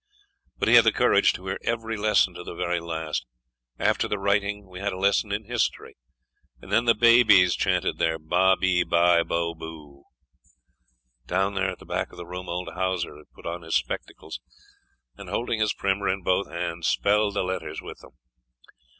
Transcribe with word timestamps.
But 0.57 0.67
he 0.67 0.73
had 0.73 0.85
the 0.85 0.91
courage 0.91 1.31
to 1.33 1.45
hear 1.45 1.59
every 1.61 1.95
lesson 1.95 2.33
to 2.33 2.43
the 2.43 2.55
very 2.55 2.79
last. 2.79 3.27
After 3.77 4.07
the 4.07 4.17
writing, 4.17 4.67
we 4.67 4.79
had 4.79 4.93
a 4.93 4.97
lesson 4.97 5.31
in 5.31 5.45
history, 5.45 5.95
and 6.59 6.71
then 6.71 6.85
the 6.85 6.95
babies 6.95 7.55
chanted 7.55 7.99
their 7.99 8.17
ba, 8.17 8.57
be, 8.59 8.83
bi, 8.83 9.21
bo, 9.21 9.53
bu. 9.53 10.01
Down 11.27 11.53
there 11.53 11.69
at 11.69 11.77
the 11.77 11.85
back 11.85 12.11
of 12.11 12.17
the 12.17 12.25
room 12.25 12.49
old 12.49 12.69
Hauser 12.73 13.15
had 13.15 13.31
put 13.35 13.45
on 13.45 13.61
his 13.61 13.75
spectacles 13.75 14.39
and, 15.17 15.29
holding 15.29 15.59
his 15.59 15.71
primer 15.71 16.09
in 16.09 16.23
both 16.23 16.49
hands, 16.49 16.87
spelled 16.87 17.35
the 17.35 17.43
letters 17.43 17.79
with 17.79 17.99
them. 17.99 18.17